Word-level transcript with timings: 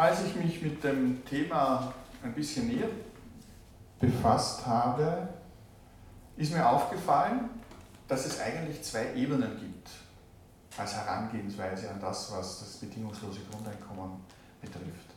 Als 0.00 0.24
ich 0.24 0.34
mich 0.34 0.62
mit 0.62 0.82
dem 0.82 1.22
Thema 1.26 1.92
ein 2.22 2.32
bisschen 2.32 2.68
näher 2.68 2.88
befasst 4.00 4.64
habe, 4.64 5.28
ist 6.38 6.54
mir 6.54 6.66
aufgefallen, 6.66 7.50
dass 8.08 8.24
es 8.24 8.40
eigentlich 8.40 8.82
zwei 8.82 9.12
Ebenen 9.14 9.60
gibt 9.60 9.90
als 10.78 10.94
Herangehensweise 10.94 11.90
an 11.90 12.00
das, 12.00 12.32
was 12.32 12.60
das 12.60 12.76
bedingungslose 12.78 13.40
Grundeinkommen 13.50 14.12
betrifft. 14.62 15.10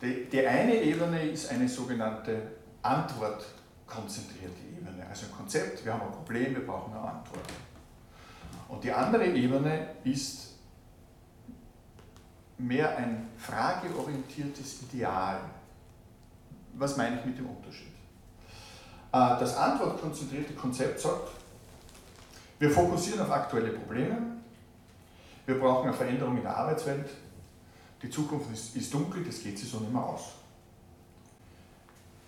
Die, 0.00 0.30
die 0.30 0.46
eine 0.46 0.76
Ebene 0.82 1.28
ist 1.28 1.50
eine 1.50 1.68
sogenannte 1.68 2.42
antwortkonzentrierte 2.82 4.68
Ebene, 4.70 5.04
also 5.10 5.26
ein 5.26 5.32
Konzept, 5.32 5.84
wir 5.84 5.94
haben 5.94 6.02
ein 6.02 6.12
Problem, 6.12 6.54
wir 6.54 6.64
brauchen 6.64 6.92
eine 6.92 7.02
Antwort. 7.02 7.52
Und 8.68 8.84
die 8.84 8.92
andere 8.92 9.26
Ebene 9.26 9.96
ist 10.04 10.55
mehr 12.58 12.96
ein 12.96 13.28
frageorientiertes 13.36 14.82
Ideal. 14.82 15.40
Was 16.74 16.96
meine 16.96 17.18
ich 17.18 17.24
mit 17.24 17.38
dem 17.38 17.46
Unterschied? 17.46 17.92
Äh, 19.12 19.40
das 19.40 19.56
antwortkonzentrierte 19.56 20.54
Konzept 20.54 21.00
sagt, 21.00 21.30
wir 22.58 22.70
fokussieren 22.70 23.20
auf 23.20 23.30
aktuelle 23.30 23.70
Probleme, 23.70 24.18
wir 25.44 25.60
brauchen 25.60 25.88
eine 25.88 25.96
Veränderung 25.96 26.36
in 26.36 26.42
der 26.42 26.56
Arbeitswelt, 26.56 27.10
die 28.02 28.10
Zukunft 28.10 28.50
ist, 28.52 28.92
dunkel, 28.92 29.24
das 29.24 29.42
geht 29.42 29.58
sich 29.58 29.68
so 29.68 29.80
nicht 29.80 29.92
mehr 29.92 30.02
aus. 30.02 30.32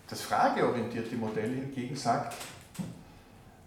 Das 0.07 0.21
frageorientierte 0.21 1.15
Modell 1.15 1.53
hingegen 1.53 1.95
sagt, 1.95 2.35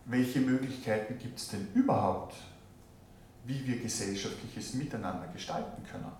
welche 0.06 0.40
Möglichkeiten 0.40 1.16
gibt 1.18 1.38
es 1.38 1.48
denn 1.48 1.68
überhaupt, 1.74 2.34
wie 3.44 3.64
wir 3.66 3.80
gesellschaftliches 3.80 4.74
Miteinander 4.74 5.28
gestalten 5.28 5.84
können. 5.88 6.10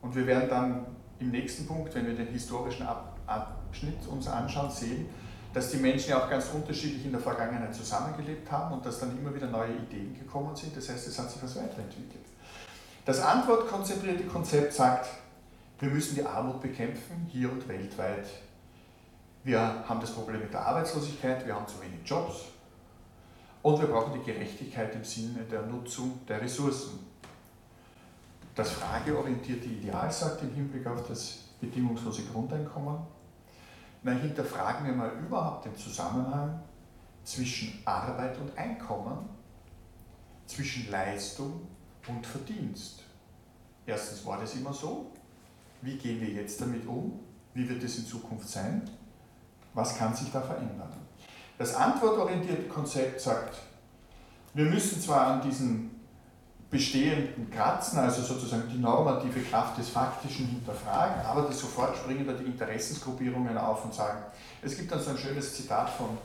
Und 0.00 0.14
wir 0.14 0.26
werden 0.26 0.48
dann 0.48 0.86
im 1.18 1.30
nächsten 1.30 1.66
Punkt, 1.66 1.94
wenn 1.94 2.06
wir 2.06 2.14
den 2.14 2.28
historischen 2.28 2.86
Abschnitt 3.26 4.06
uns 4.06 4.28
anschauen, 4.28 4.70
sehen, 4.70 5.08
dass 5.52 5.70
die 5.70 5.78
Menschen 5.78 6.10
ja 6.10 6.22
auch 6.22 6.30
ganz 6.30 6.50
unterschiedlich 6.54 7.04
in 7.04 7.12
der 7.12 7.20
Vergangenheit 7.20 7.74
zusammengelebt 7.74 8.50
haben 8.50 8.74
und 8.74 8.86
dass 8.86 9.00
dann 9.00 9.18
immer 9.18 9.34
wieder 9.34 9.48
neue 9.48 9.72
Ideen 9.72 10.16
gekommen 10.18 10.54
sind. 10.54 10.76
Das 10.76 10.88
heißt, 10.88 11.08
es 11.08 11.18
hat 11.18 11.30
sich 11.30 11.42
was 11.42 11.56
weiterentwickelt. 11.56 12.24
Das 13.04 13.20
antwortkonzentrierte 13.20 14.24
Konzept 14.24 14.74
sagt, 14.74 15.08
wir 15.80 15.88
müssen 15.88 16.14
die 16.14 16.24
Armut 16.24 16.60
bekämpfen, 16.60 17.26
hier 17.28 17.50
und 17.50 17.66
weltweit. 17.68 18.28
Wir 19.44 19.60
haben 19.88 20.00
das 20.00 20.10
Problem 20.10 20.40
mit 20.40 20.52
der 20.52 20.66
Arbeitslosigkeit, 20.66 21.46
wir 21.46 21.54
haben 21.54 21.66
zu 21.66 21.80
wenig 21.80 22.00
Jobs 22.04 22.46
und 23.62 23.80
wir 23.80 23.88
brauchen 23.88 24.12
die 24.12 24.30
Gerechtigkeit 24.30 24.94
im 24.94 25.04
Sinne 25.04 25.44
der 25.50 25.62
Nutzung 25.62 26.20
der 26.28 26.42
Ressourcen. 26.42 26.98
Das 28.58 28.72
frageorientierte 28.72 29.66
Ideal 29.68 30.10
sagt 30.10 30.42
im 30.42 30.52
Hinblick 30.52 30.84
auf 30.84 31.06
das 31.06 31.44
bedingungslose 31.60 32.24
Grundeinkommen, 32.24 32.98
na, 34.02 34.10
hinterfragen 34.10 34.84
wir 34.84 34.94
mal 34.94 35.12
überhaupt 35.24 35.66
den 35.66 35.76
Zusammenhang 35.76 36.60
zwischen 37.22 37.80
Arbeit 37.84 38.36
und 38.38 38.58
Einkommen, 38.58 39.28
zwischen 40.48 40.90
Leistung 40.90 41.68
und 42.08 42.26
Verdienst. 42.26 43.04
Erstens 43.86 44.26
war 44.26 44.40
das 44.40 44.56
immer 44.56 44.72
so. 44.72 45.12
Wie 45.80 45.96
gehen 45.96 46.20
wir 46.20 46.30
jetzt 46.30 46.60
damit 46.60 46.84
um? 46.84 47.20
Wie 47.54 47.68
wird 47.68 47.84
es 47.84 47.98
in 47.98 48.06
Zukunft 48.06 48.48
sein? 48.48 48.82
Was 49.72 49.96
kann 49.96 50.12
sich 50.16 50.32
da 50.32 50.40
verändern? 50.40 50.94
Das 51.58 51.76
antwortorientierte 51.76 52.66
Konzept 52.66 53.20
sagt, 53.20 53.56
wir 54.52 54.64
müssen 54.64 55.00
zwar 55.00 55.28
an 55.28 55.42
diesen 55.42 55.97
bestehenden 56.70 57.50
kratzen, 57.50 57.98
also 57.98 58.22
sozusagen 58.22 58.68
die 58.70 58.78
normative 58.78 59.40
Kraft 59.40 59.78
des 59.78 59.88
Faktischen 59.88 60.46
hinterfragen, 60.46 61.24
aber 61.24 61.42
das 61.42 61.58
sofort 61.58 61.96
springen 61.96 62.26
da 62.26 62.34
die 62.34 62.44
Interessensgruppierungen 62.44 63.56
auf 63.56 63.84
und 63.84 63.94
sagen, 63.94 64.18
es 64.62 64.76
gibt 64.76 64.92
dann 64.92 65.00
so 65.00 65.10
ein 65.10 65.18
schönes 65.18 65.54
Zitat 65.54 65.88
von 65.90 66.18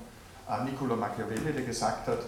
äh, 0.50 0.64
Niccolo 0.66 0.98
Machiavelli, 0.98 1.54
der 1.54 1.64
gesagt 1.64 2.08
hat, 2.08 2.20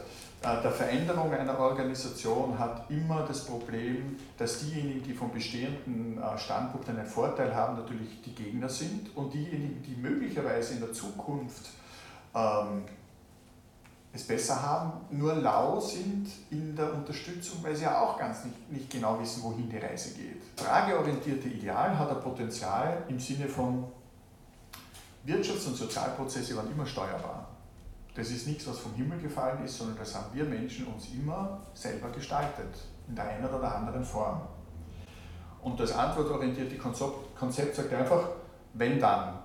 äh, 0.45 0.62
der 0.62 0.72
Veränderung 0.72 1.34
einer 1.34 1.59
Organisation 1.59 2.57
hat 2.57 2.89
immer 2.89 3.25
das 3.28 3.44
Problem, 3.44 4.16
dass 4.38 4.59
diejenigen, 4.59 5.03
die 5.03 5.13
vom 5.13 5.31
bestehenden 5.31 6.18
äh, 6.18 6.38
Standpunkt 6.38 6.88
einen 6.88 7.06
Vorteil 7.06 7.53
haben, 7.53 7.75
natürlich 7.75 8.22
die 8.22 8.34
Gegner 8.34 8.69
sind 8.69 9.16
und 9.16 9.34
diejenigen, 9.34 9.84
die 9.84 9.95
möglicherweise 9.95 10.75
in 10.75 10.79
der 10.79 10.94
Zukunft 10.94 11.69
ähm, 12.34 12.84
es 14.15 14.25
besser 14.25 14.61
haben, 14.61 14.93
nur 15.11 15.35
lau 15.35 15.79
sind 15.79 16.27
in 16.49 16.75
der 16.75 16.93
Unterstützung, 16.93 17.59
weil 17.61 17.75
sie 17.75 17.83
ja 17.83 18.01
auch 18.01 18.17
ganz 18.17 18.45
nicht, 18.45 18.71
nicht 18.71 18.89
genau 18.89 19.19
wissen, 19.19 19.43
wohin 19.43 19.69
die 19.69 19.77
Reise 19.77 20.13
geht. 20.13 20.41
Frageorientierte 20.55 21.49
Ideal 21.49 21.97
hat 21.97 22.09
ein 22.09 22.21
Potenzial 22.21 23.03
im 23.07 23.19
Sinne 23.19 23.47
von 23.47 23.85
Wirtschafts- 25.25 25.67
und 25.67 25.75
Sozialprozesse 25.75 26.55
waren 26.55 26.71
immer 26.71 26.85
steuerbar. 26.85 27.47
Das 28.15 28.29
ist 28.29 28.47
nichts, 28.47 28.65
was 28.67 28.79
vom 28.79 28.93
Himmel 28.93 29.19
gefallen 29.19 29.63
ist, 29.65 29.77
sondern 29.77 29.97
das 29.97 30.15
haben 30.15 30.27
wir 30.33 30.45
Menschen 30.45 30.87
uns 30.87 31.09
immer 31.13 31.59
selber 31.73 32.09
gestaltet, 32.09 32.73
in 33.07 33.15
der 33.15 33.25
einen 33.25 33.45
oder 33.45 33.75
anderen 33.75 34.05
Form. 34.05 34.41
Und 35.61 35.79
das 35.79 35.91
antwortorientierte 35.91 36.77
Konzept 36.77 37.75
sagt 37.75 37.93
einfach, 37.93 38.29
wenn 38.73 38.99
dann, 38.99 39.39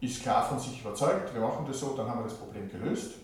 ist 0.00 0.22
klar 0.22 0.44
von 0.44 0.58
sich 0.58 0.80
überzeugt, 0.80 1.34
wir 1.34 1.40
machen 1.40 1.66
das 1.66 1.78
so, 1.78 1.96
dann 1.96 2.08
haben 2.08 2.20
wir 2.20 2.24
das 2.24 2.38
Problem 2.38 2.70
gelöst. 2.70 3.14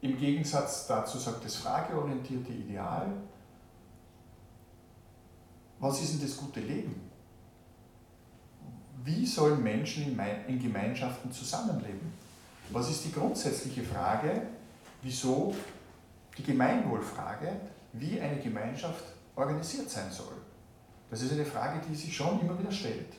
Im 0.00 0.16
Gegensatz 0.16 0.86
dazu 0.86 1.18
sagt 1.18 1.44
das 1.44 1.56
frageorientierte 1.56 2.52
Ideal, 2.52 3.08
was 5.80 6.00
ist 6.02 6.14
denn 6.14 6.28
das 6.28 6.36
gute 6.36 6.60
Leben? 6.60 7.08
Wie 9.04 9.24
sollen 9.26 9.62
Menschen 9.62 10.18
in 10.46 10.62
Gemeinschaften 10.62 11.32
zusammenleben? 11.32 12.12
Was 12.70 12.90
ist 12.90 13.04
die 13.04 13.12
grundsätzliche 13.12 13.82
Frage, 13.82 14.42
wieso 15.02 15.54
die 16.36 16.42
Gemeinwohlfrage, 16.42 17.52
wie 17.94 18.20
eine 18.20 18.38
Gemeinschaft 18.40 19.04
organisiert 19.34 19.88
sein 19.88 20.10
soll? 20.10 20.34
Das 21.10 21.22
ist 21.22 21.32
eine 21.32 21.46
Frage, 21.46 21.80
die 21.88 21.94
sich 21.94 22.14
schon 22.14 22.40
immer 22.40 22.58
wieder 22.58 22.70
stellt. 22.70 23.14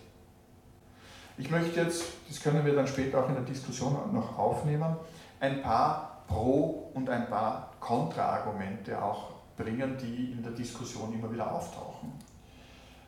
Ich 1.37 1.49
möchte 1.49 1.79
jetzt, 1.79 2.03
das 2.27 2.39
können 2.41 2.65
wir 2.65 2.75
dann 2.75 2.87
später 2.87 3.23
auch 3.23 3.29
in 3.29 3.35
der 3.35 3.43
Diskussion 3.43 4.13
noch 4.13 4.37
aufnehmen, 4.37 4.95
ein 5.39 5.61
paar 5.61 6.08
Pro- 6.29 6.91
und 6.93 7.09
ein 7.09 7.27
paar 7.27 7.73
Kontraargumente 7.79 9.01
auch 9.01 9.31
bringen, 9.57 9.97
die 9.97 10.31
in 10.31 10.43
der 10.43 10.51
Diskussion 10.51 11.11
immer 11.13 11.31
wieder 11.31 11.51
auftauchen. 11.51 12.13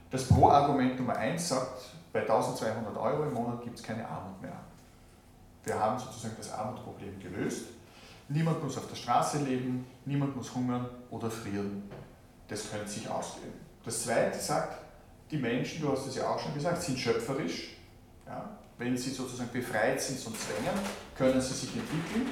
Das 0.09 0.27
Pro-Argument 0.27 0.99
Nummer 0.99 1.15
eins 1.15 1.47
sagt, 1.47 1.95
bei 2.11 2.21
1200 2.21 2.97
Euro 2.97 3.23
im 3.23 3.33
Monat 3.33 3.63
gibt 3.63 3.79
es 3.79 3.83
keine 3.83 4.05
Armut 4.05 4.41
mehr. 4.41 4.59
Wir 5.63 5.79
haben 5.79 5.97
sozusagen 5.97 6.33
das 6.35 6.51
Armutsproblem 6.51 7.19
gelöst. 7.19 7.67
Niemand 8.27 8.61
muss 8.63 8.77
auf 8.77 8.87
der 8.87 8.95
Straße 8.95 9.43
leben, 9.43 9.85
niemand 10.05 10.35
muss 10.35 10.53
hungern 10.53 10.89
oder 11.11 11.29
frieren. 11.29 11.83
Das 12.47 12.69
könnte 12.69 12.89
sich 12.89 13.07
ausgehen. 13.07 13.53
Das 13.85 14.03
zweite 14.03 14.37
sagt, 14.39 14.79
die 15.29 15.37
Menschen, 15.37 15.81
du 15.81 15.91
hast 15.91 16.07
es 16.07 16.15
ja 16.15 16.27
auch 16.27 16.39
schon 16.39 16.53
gesagt, 16.53 16.81
sind 16.81 16.97
schöpferisch. 16.97 17.77
Ja, 18.25 18.49
wenn 18.77 18.97
sie 18.97 19.11
sozusagen 19.11 19.51
befreit 19.51 20.01
sind 20.01 20.19
von 20.19 20.33
Zwängen, 20.33 20.73
können 21.15 21.39
sie 21.39 21.53
sich 21.53 21.69
entwickeln 21.75 22.27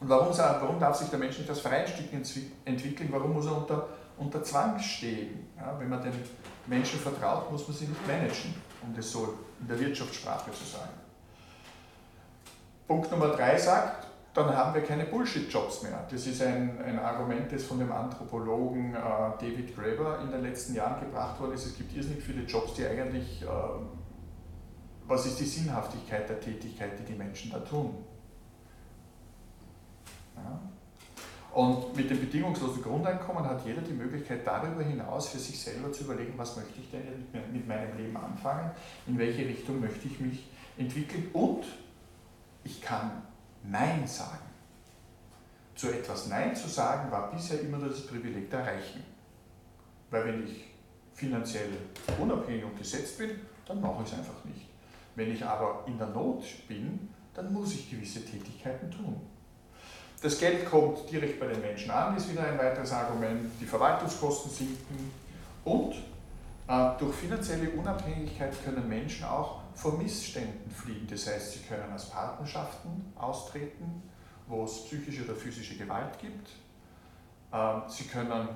und 0.00 0.08
warum, 0.08 0.36
warum, 0.36 0.80
darf 0.80 0.96
sich 0.96 1.08
der 1.08 1.18
Mensch 1.18 1.38
nicht 1.38 1.50
aus 1.50 1.60
freien 1.60 1.86
Stücken 1.86 2.22
entwickeln? 2.64 3.08
Warum 3.12 3.34
muss 3.34 3.46
er 3.46 3.56
unter, 3.56 3.88
unter 4.16 4.42
Zwang 4.42 4.78
stehen? 4.78 5.48
Ja, 5.56 5.78
wenn 5.78 5.88
man 5.88 6.02
den 6.02 6.12
Menschen 6.66 6.98
vertraut, 6.98 7.50
muss 7.52 7.68
man 7.68 7.76
sie 7.76 7.86
nicht 7.86 8.06
managen, 8.06 8.54
um 8.82 8.94
das 8.94 9.10
so 9.10 9.34
in 9.60 9.68
der 9.68 9.78
Wirtschaftssprache 9.78 10.50
zu 10.52 10.64
sagen. 10.64 10.92
Punkt 12.86 13.10
Nummer 13.10 13.28
drei 13.28 13.58
sagt, 13.58 14.06
dann 14.32 14.56
haben 14.56 14.74
wir 14.74 14.82
keine 14.82 15.04
Bullshit-Jobs 15.04 15.82
mehr. 15.82 16.06
Das 16.10 16.26
ist 16.26 16.40
ein, 16.40 16.80
ein 16.82 16.98
Argument, 16.98 17.52
das 17.52 17.64
von 17.64 17.78
dem 17.78 17.90
Anthropologen 17.90 18.94
äh, 18.94 18.98
David 19.40 19.76
Graeber 19.76 20.20
in 20.22 20.30
den 20.30 20.42
letzten 20.42 20.74
Jahren 20.74 21.00
gebracht 21.00 21.40
worden 21.40 21.52
ist. 21.52 21.66
Es 21.66 21.76
gibt 21.76 21.94
irrsinnig 21.94 22.22
viele 22.22 22.42
Jobs, 22.42 22.74
die 22.74 22.86
eigentlich, 22.86 23.42
äh, 23.42 23.46
was 25.06 25.26
ist 25.26 25.40
die 25.40 25.44
Sinnhaftigkeit 25.44 26.28
der 26.28 26.40
Tätigkeit, 26.40 26.98
die 26.98 27.12
die 27.12 27.18
Menschen 27.18 27.50
da 27.50 27.58
tun? 27.58 28.04
Und 31.52 31.96
mit 31.96 32.08
dem 32.08 32.20
bedingungslosen 32.20 32.82
Grundeinkommen 32.82 33.44
hat 33.44 33.66
jeder 33.66 33.82
die 33.82 33.92
Möglichkeit, 33.92 34.46
darüber 34.46 34.82
hinaus 34.82 35.30
für 35.30 35.38
sich 35.38 35.60
selber 35.60 35.90
zu 35.90 36.04
überlegen, 36.04 36.34
was 36.36 36.56
möchte 36.56 36.80
ich 36.80 36.90
denn 36.90 37.26
mit 37.52 37.66
meinem 37.66 37.96
Leben 37.96 38.16
anfangen, 38.16 38.70
in 39.06 39.18
welche 39.18 39.46
Richtung 39.46 39.80
möchte 39.80 40.06
ich 40.06 40.20
mich 40.20 40.46
entwickeln 40.78 41.28
und 41.32 41.64
ich 42.62 42.80
kann 42.80 43.22
Nein 43.64 44.06
sagen. 44.06 44.48
Zu 45.74 45.88
etwas 45.88 46.28
Nein 46.28 46.54
zu 46.54 46.68
sagen 46.68 47.10
war 47.10 47.32
bisher 47.32 47.60
immer 47.60 47.78
das 47.78 48.06
Privileg 48.06 48.50
der 48.50 48.66
Reichen. 48.66 49.02
Weil 50.10 50.26
wenn 50.26 50.46
ich 50.46 50.68
finanziell 51.14 51.70
unabhängig 52.18 52.64
und 52.64 52.78
gesetzt 52.78 53.18
bin, 53.18 53.30
dann 53.66 53.80
mache 53.80 54.02
ich 54.04 54.12
es 54.12 54.18
einfach 54.18 54.44
nicht. 54.44 54.66
Wenn 55.16 55.32
ich 55.32 55.44
aber 55.44 55.84
in 55.86 55.98
der 55.98 56.08
Not 56.08 56.44
bin, 56.68 57.08
dann 57.34 57.52
muss 57.52 57.74
ich 57.74 57.90
gewisse 57.90 58.24
Tätigkeiten 58.24 58.90
tun. 58.90 59.20
Das 60.22 60.38
Geld 60.38 60.68
kommt 60.68 61.10
direkt 61.10 61.40
bei 61.40 61.46
den 61.46 61.60
Menschen 61.62 61.90
an, 61.90 62.14
ist 62.14 62.30
wieder 62.30 62.44
ein 62.44 62.58
weiteres 62.58 62.92
Argument. 62.92 63.50
Die 63.58 63.64
Verwaltungskosten 63.64 64.50
sinken 64.50 65.10
Und 65.64 65.94
äh, 66.68 66.90
durch 66.98 67.14
finanzielle 67.14 67.70
Unabhängigkeit 67.70 68.52
können 68.62 68.86
Menschen 68.86 69.24
auch 69.24 69.62
vor 69.74 69.96
Missständen 69.96 70.70
fliehen. 70.70 71.06
Das 71.10 71.26
heißt, 71.26 71.52
sie 71.52 71.58
können 71.60 71.90
aus 71.94 72.10
Partnerschaften 72.10 73.12
austreten, 73.16 74.02
wo 74.46 74.64
es 74.64 74.84
psychische 74.84 75.24
oder 75.24 75.34
physische 75.34 75.76
Gewalt 75.76 76.18
gibt. 76.20 76.48
Äh, 77.52 77.88
sie 77.88 78.04
können 78.04 78.48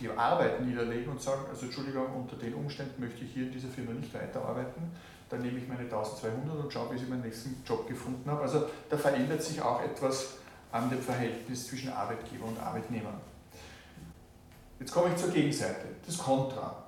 die 0.00 0.10
Arbeit 0.10 0.60
niederlegen 0.60 1.12
und 1.12 1.22
sagen, 1.22 1.42
also 1.48 1.64
Entschuldigung, 1.64 2.06
unter 2.14 2.36
den 2.36 2.52
Umständen 2.54 3.00
möchte 3.00 3.24
ich 3.24 3.32
hier 3.32 3.44
in 3.44 3.52
dieser 3.52 3.68
Firma 3.68 3.92
nicht 3.92 4.12
weiterarbeiten, 4.12 4.90
dann 5.30 5.40
nehme 5.40 5.58
ich 5.58 5.66
meine 5.66 5.82
1200 5.82 6.56
und 6.56 6.72
schaue, 6.72 6.90
bis 6.90 7.02
ich 7.02 7.08
meinen 7.08 7.22
nächsten 7.22 7.62
Job 7.66 7.88
gefunden 7.88 8.30
habe. 8.30 8.42
Also 8.42 8.66
da 8.90 8.96
verändert 8.96 9.42
sich 9.42 9.60
auch 9.62 9.82
etwas 9.82 10.38
an 10.72 10.90
dem 10.90 11.00
Verhältnis 11.00 11.66
zwischen 11.66 11.92
Arbeitgeber 11.92 12.46
und 12.46 12.58
Arbeitnehmer. 12.58 13.14
Jetzt 14.78 14.92
komme 14.92 15.10
ich 15.10 15.16
zur 15.16 15.30
Gegenseite, 15.30 15.86
das 16.04 16.18
Kontra. 16.18 16.84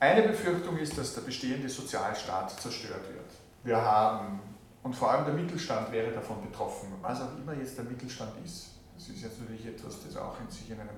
Eine 0.00 0.22
Befürchtung 0.22 0.78
ist, 0.78 0.96
dass 0.96 1.14
der 1.14 1.22
bestehende 1.22 1.68
Sozialstaat 1.68 2.58
zerstört 2.58 3.06
wird. 3.12 3.30
Wir 3.62 3.80
haben, 3.80 4.40
und 4.82 4.96
vor 4.96 5.10
allem 5.10 5.24
der 5.26 5.34
Mittelstand 5.34 5.92
wäre 5.92 6.10
davon 6.10 6.40
betroffen, 6.42 6.88
was 7.02 7.20
auch 7.20 7.36
immer 7.36 7.52
jetzt 7.54 7.76
der 7.76 7.84
Mittelstand 7.84 8.32
ist. 8.44 8.70
Das 8.96 9.08
ist 9.08 9.22
jetzt 9.22 9.40
natürlich 9.40 9.66
etwas, 9.66 10.02
das 10.04 10.16
auch 10.16 10.34
in 10.40 10.50
sich 10.50 10.70
in 10.70 10.80
einem 10.80 10.90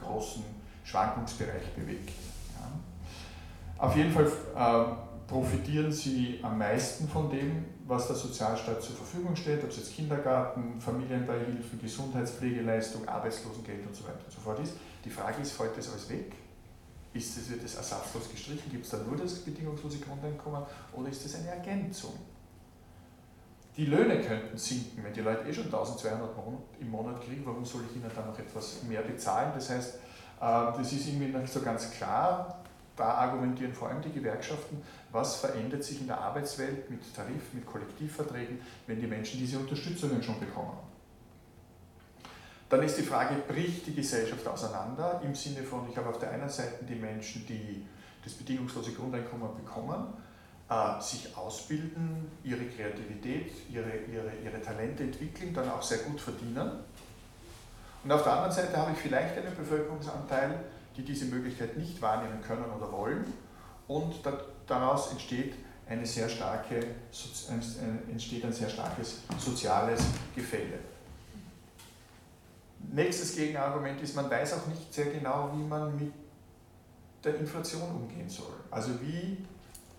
großen 0.00 0.44
Schwankungsbereich 0.84 1.72
bewegt. 1.74 2.10
Ja. 2.58 3.84
Auf 3.84 3.96
jeden 3.96 4.12
Fall 4.12 4.26
äh, 4.26 5.17
profitieren 5.28 5.92
sie 5.92 6.40
am 6.42 6.56
meisten 6.58 7.06
von 7.06 7.30
dem, 7.30 7.66
was 7.86 8.06
der 8.06 8.16
Sozialstaat 8.16 8.82
zur 8.82 8.96
Verfügung 8.96 9.36
steht, 9.36 9.62
ob 9.62 9.68
es 9.68 9.76
jetzt 9.76 9.94
Kindergarten, 9.94 10.80
Familienbeihilfen, 10.80 11.78
Gesundheitspflegeleistung, 11.80 13.06
Arbeitslosengeld 13.06 13.86
und 13.86 13.94
so 13.94 14.04
weiter 14.04 14.24
und 14.24 14.32
so 14.32 14.40
fort 14.40 14.58
ist. 14.60 14.72
Die 15.04 15.10
Frage 15.10 15.42
ist, 15.42 15.56
heute 15.58 15.80
ist 15.80 15.90
alles 15.90 16.08
weg? 16.08 16.32
Ist 17.12 17.36
es, 17.36 17.50
wird 17.50 17.62
es 17.62 17.74
ersatzlos 17.74 18.30
gestrichen? 18.30 18.70
Gibt 18.70 18.86
es 18.86 18.90
da 18.90 18.98
nur 18.98 19.16
das 19.16 19.34
bedingungslose 19.40 19.98
Grundeinkommen 19.98 20.62
oder 20.94 21.08
ist 21.10 21.24
es 21.24 21.34
eine 21.36 21.48
Ergänzung? 21.48 22.14
Die 23.76 23.86
Löhne 23.86 24.20
könnten 24.20 24.56
sinken, 24.56 25.04
wenn 25.04 25.12
die 25.12 25.20
Leute 25.20 25.48
eh 25.48 25.52
schon 25.52 25.66
1200 25.66 26.30
im 26.80 26.90
Monat 26.90 27.20
kriegen, 27.20 27.42
warum 27.44 27.64
soll 27.64 27.82
ich 27.88 27.96
ihnen 27.96 28.10
dann 28.14 28.26
noch 28.26 28.38
etwas 28.38 28.82
mehr 28.82 29.02
bezahlen? 29.02 29.52
Das 29.54 29.70
heißt, 29.70 29.94
äh, 29.94 30.00
das 30.40 30.92
ist 30.92 31.06
irgendwie 31.06 31.36
nicht 31.36 31.52
so 31.52 31.60
ganz 31.60 31.90
klar. 31.90 32.64
Da 32.98 33.14
argumentieren 33.14 33.72
vor 33.72 33.88
allem 33.88 34.02
die 34.02 34.10
Gewerkschaften, 34.10 34.82
was 35.12 35.36
verändert 35.36 35.84
sich 35.84 36.00
in 36.00 36.08
der 36.08 36.20
Arbeitswelt 36.20 36.90
mit 36.90 37.14
Tarif, 37.14 37.52
mit 37.52 37.64
Kollektivverträgen, 37.64 38.60
wenn 38.88 39.00
die 39.00 39.06
Menschen 39.06 39.38
diese 39.38 39.60
Unterstützungen 39.60 40.20
schon 40.20 40.40
bekommen. 40.40 40.76
Dann 42.68 42.82
ist 42.82 42.98
die 42.98 43.02
Frage, 43.02 43.36
bricht 43.46 43.86
die 43.86 43.94
Gesellschaft 43.94 44.46
auseinander 44.48 45.22
im 45.24 45.32
Sinne 45.32 45.62
von, 45.62 45.88
ich 45.88 45.96
habe 45.96 46.08
auf 46.08 46.18
der 46.18 46.32
einen 46.32 46.48
Seite 46.48 46.84
die 46.84 46.96
Menschen, 46.96 47.46
die 47.46 47.86
das 48.24 48.32
bedingungslose 48.32 48.90
Grundeinkommen 48.92 49.48
bekommen, 49.56 50.12
äh, 50.68 51.00
sich 51.00 51.34
ausbilden, 51.36 52.32
ihre 52.42 52.64
Kreativität, 52.64 53.52
ihre, 53.70 53.90
ihre, 54.12 54.32
ihre 54.44 54.60
Talente 54.60 55.04
entwickeln, 55.04 55.54
dann 55.54 55.70
auch 55.70 55.82
sehr 55.82 55.98
gut 55.98 56.20
verdienen. 56.20 56.72
Und 58.02 58.12
auf 58.12 58.24
der 58.24 58.32
anderen 58.32 58.52
Seite 58.52 58.76
habe 58.76 58.90
ich 58.90 58.98
vielleicht 58.98 59.38
einen 59.38 59.54
Bevölkerungsanteil, 59.54 60.64
die 60.98 61.04
diese 61.04 61.26
Möglichkeit 61.26 61.78
nicht 61.78 62.02
wahrnehmen 62.02 62.42
können 62.42 62.64
oder 62.76 62.90
wollen 62.92 63.32
und 63.86 64.16
daraus 64.66 65.12
entsteht, 65.12 65.54
eine 65.88 66.04
sehr 66.04 66.28
starke, 66.28 66.84
entsteht 68.10 68.44
ein 68.44 68.52
sehr 68.52 68.68
starkes 68.68 69.20
soziales 69.38 70.02
Gefälle. 70.34 70.78
Nächstes 72.92 73.36
Gegenargument 73.36 74.00
ist, 74.02 74.14
man 74.14 74.28
weiß 74.28 74.54
auch 74.54 74.66
nicht 74.66 74.92
sehr 74.92 75.06
genau, 75.06 75.50
wie 75.54 75.62
man 75.62 75.96
mit 75.96 76.12
der 77.24 77.36
Inflation 77.36 77.82
umgehen 77.90 78.28
soll. 78.28 78.52
Also 78.70 79.00
wie 79.00 79.38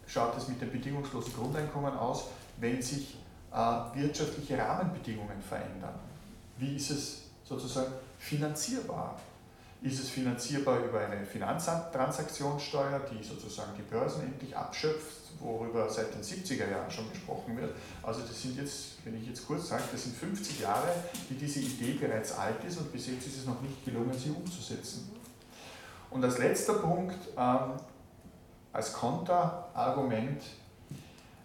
schaut 0.05 0.37
es 0.37 0.47
mit 0.47 0.61
dem 0.61 0.71
bedingungslosen 0.71 1.33
Grundeinkommen 1.33 1.95
aus, 1.97 2.25
wenn 2.57 2.81
sich 2.81 3.17
äh, 3.51 3.55
wirtschaftliche 3.95 4.57
Rahmenbedingungen 4.57 5.41
verändern? 5.41 5.95
Wie 6.57 6.75
ist 6.75 6.91
es 6.91 7.23
sozusagen 7.43 7.93
finanzierbar? 8.17 9.19
Ist 9.81 10.01
es 10.01 10.09
finanzierbar 10.09 10.79
über 10.79 10.99
eine 10.99 11.25
Finanztransaktionssteuer, 11.25 12.99
die 13.11 13.23
sozusagen 13.23 13.71
die 13.77 13.83
Börsen 13.83 14.23
endlich 14.23 14.55
abschöpft, 14.55 15.31
worüber 15.39 15.89
seit 15.89 16.13
den 16.13 16.21
70er 16.21 16.69
Jahren 16.69 16.91
schon 16.91 17.09
gesprochen 17.09 17.55
wird? 17.55 17.73
Also 18.03 18.19
das 18.21 18.41
sind 18.41 18.57
jetzt, 18.57 18.97
wenn 19.05 19.15
ich 19.15 19.27
jetzt 19.27 19.47
kurz 19.47 19.69
sage, 19.69 19.83
das 19.89 20.03
sind 20.03 20.17
50 20.17 20.59
Jahre, 20.59 20.89
die 21.29 21.35
diese 21.35 21.61
Idee 21.61 21.93
bereits 21.93 22.37
alt 22.37 22.61
ist 22.65 22.77
und 22.77 22.91
bis 22.91 23.07
jetzt 23.07 23.25
ist 23.27 23.37
es 23.37 23.45
noch 23.45 23.61
nicht 23.61 23.85
gelungen, 23.85 24.11
sie 24.11 24.31
umzusetzen. 24.31 25.11
Und 26.09 26.25
als 26.25 26.39
letzter 26.39 26.73
Punkt, 26.73 27.17
ähm, 27.37 27.79
als 28.73 28.91
Konterargument, 28.91 30.41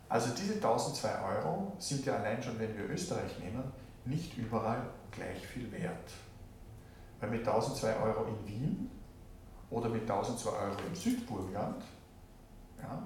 also 0.08 0.30
diese 0.36 0.54
1002 0.54 1.08
Euro 1.36 1.72
sind 1.78 2.04
ja 2.04 2.16
allein 2.16 2.42
schon, 2.42 2.58
wenn 2.58 2.76
wir 2.76 2.90
Österreich 2.90 3.38
nehmen, 3.38 3.62
nicht 4.04 4.36
überall 4.36 4.82
gleich 5.12 5.46
viel 5.46 5.70
wert. 5.70 6.10
Mit 7.30 7.46
1002 7.46 7.96
Euro 7.96 8.26
in 8.26 8.48
Wien 8.48 8.90
oder 9.70 9.88
mit 9.88 10.02
1002 10.02 10.50
Euro 10.50 10.76
im 10.86 10.94
Südburgenland 10.94 11.82
ja, 12.78 13.02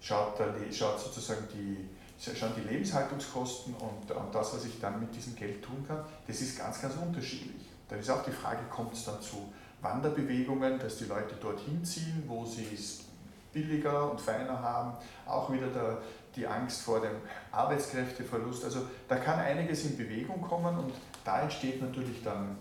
schaut, 0.00 0.40
schaut 0.72 1.00
sozusagen 1.00 1.46
die, 1.52 1.88
schauen 2.18 2.52
die 2.56 2.68
Lebenshaltungskosten 2.68 3.74
und, 3.74 4.10
und 4.10 4.34
das, 4.34 4.54
was 4.54 4.64
ich 4.64 4.80
dann 4.80 5.00
mit 5.00 5.14
diesem 5.14 5.36
Geld 5.36 5.62
tun 5.62 5.84
kann, 5.86 6.04
das 6.26 6.40
ist 6.40 6.58
ganz, 6.58 6.80
ganz 6.80 6.94
unterschiedlich. 6.96 7.68
Dann 7.88 7.98
ist 7.98 8.10
auch 8.10 8.22
die 8.22 8.32
Frage, 8.32 8.60
kommt 8.70 8.94
es 8.94 9.04
dann 9.04 9.20
zu 9.20 9.52
Wanderbewegungen, 9.80 10.78
dass 10.78 10.98
die 10.98 11.04
Leute 11.04 11.34
dorthin 11.36 11.84
ziehen, 11.84 12.24
wo 12.26 12.44
sie 12.44 12.66
es 12.74 13.04
billiger 13.52 14.10
und 14.10 14.20
feiner 14.20 14.60
haben, 14.60 14.92
auch 15.26 15.52
wieder 15.52 15.66
der, 15.68 15.98
die 16.36 16.46
Angst 16.46 16.82
vor 16.82 17.00
dem 17.00 17.16
Arbeitskräfteverlust. 17.50 18.64
Also 18.64 18.82
da 19.08 19.16
kann 19.16 19.40
einiges 19.40 19.84
in 19.84 19.96
Bewegung 19.96 20.40
kommen 20.40 20.78
und 20.78 20.92
da 21.24 21.42
entsteht 21.42 21.82
natürlich 21.82 22.22
dann 22.22 22.56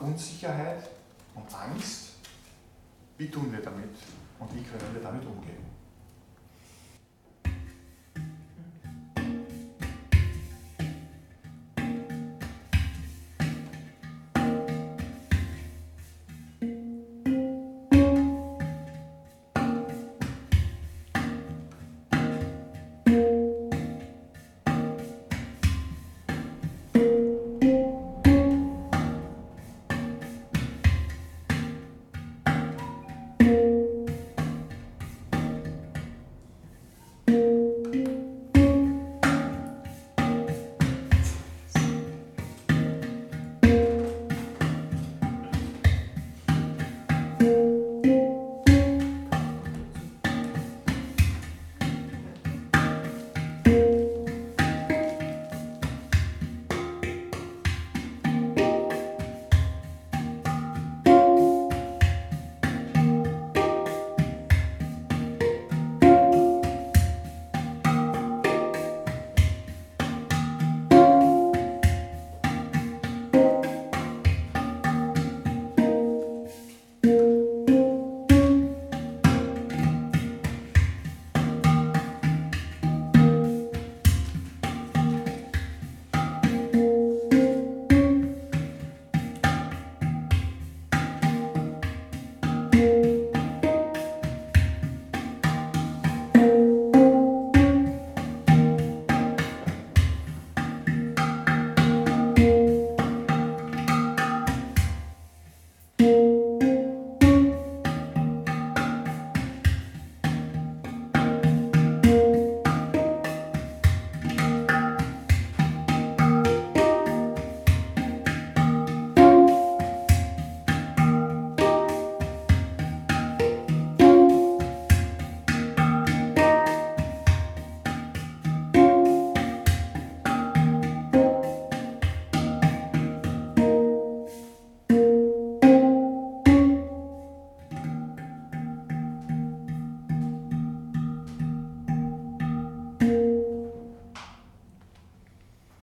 Unsicherheit 0.00 0.88
und 1.34 1.54
Angst. 1.54 2.14
Wie 3.18 3.30
tun 3.30 3.52
wir 3.52 3.60
damit 3.60 3.90
und 4.38 4.54
wie 4.54 4.62
können 4.62 4.94
wir 4.94 5.02
damit 5.02 5.24
umgehen? 5.24 5.65